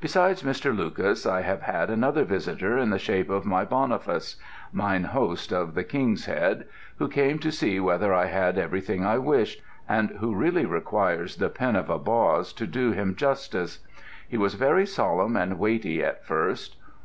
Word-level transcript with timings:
Besides 0.00 0.42
Mr. 0.42 0.76
Lucas, 0.76 1.24
I 1.24 1.42
have 1.42 1.62
had 1.62 1.88
another 1.88 2.24
visitor 2.24 2.76
in 2.76 2.90
the 2.90 2.98
shape 2.98 3.30
of 3.30 3.44
my 3.44 3.64
Boniface 3.64 4.34
mine 4.72 5.04
host 5.04 5.52
of 5.52 5.76
the 5.76 5.84
"King's 5.84 6.24
Head" 6.24 6.64
who 6.96 7.06
came 7.06 7.38
to 7.38 7.52
see 7.52 7.78
whether 7.78 8.12
I 8.12 8.26
had 8.26 8.58
everything 8.58 9.06
I 9.06 9.18
wished, 9.18 9.62
and 9.88 10.10
who 10.18 10.34
really 10.34 10.66
requires 10.66 11.36
the 11.36 11.48
pen 11.48 11.76
of 11.76 11.88
a 11.90 11.98
Boz 12.00 12.52
to 12.54 12.66
do 12.66 12.90
him 12.90 13.14
justice. 13.14 13.78
He 14.28 14.36
was 14.36 14.54
very 14.54 14.84
solemn 14.84 15.36
and 15.36 15.60
weighty 15.60 16.02
at 16.02 16.24
first. 16.26 16.74